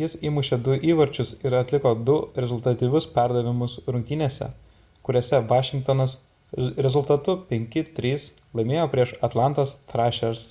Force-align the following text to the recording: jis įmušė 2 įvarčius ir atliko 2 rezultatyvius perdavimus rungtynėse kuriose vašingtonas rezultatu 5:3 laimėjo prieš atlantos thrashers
jis 0.00 0.12
įmušė 0.26 0.56
2 0.66 0.74
įvarčius 0.90 1.30
ir 1.48 1.56
atliko 1.56 1.90
2 2.10 2.14
rezultatyvius 2.44 3.06
perdavimus 3.16 3.74
rungtynėse 3.96 4.48
kuriose 5.08 5.40
vašingtonas 5.50 6.14
rezultatu 6.86 7.36
5:3 7.52 8.24
laimėjo 8.60 8.86
prieš 8.96 9.14
atlantos 9.30 9.76
thrashers 9.92 10.46